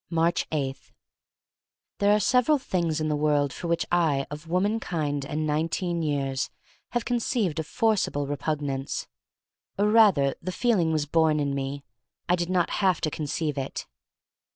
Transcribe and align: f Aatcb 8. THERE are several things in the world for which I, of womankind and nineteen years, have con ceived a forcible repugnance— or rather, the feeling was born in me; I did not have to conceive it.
f 0.11 0.17
Aatcb 0.17 0.45
8. 0.51 0.91
THERE 1.99 2.15
are 2.15 2.19
several 2.19 2.57
things 2.57 2.99
in 2.99 3.07
the 3.07 3.15
world 3.15 3.53
for 3.53 3.67
which 3.67 3.85
I, 3.91 4.25
of 4.31 4.47
womankind 4.47 5.25
and 5.27 5.45
nineteen 5.45 6.01
years, 6.01 6.49
have 6.93 7.05
con 7.05 7.17
ceived 7.17 7.59
a 7.59 7.63
forcible 7.63 8.25
repugnance— 8.25 9.05
or 9.77 9.89
rather, 9.89 10.33
the 10.41 10.51
feeling 10.51 10.91
was 10.91 11.05
born 11.05 11.39
in 11.39 11.53
me; 11.53 11.83
I 12.27 12.35
did 12.35 12.49
not 12.49 12.71
have 12.81 12.99
to 13.01 13.11
conceive 13.11 13.59
it. 13.59 13.85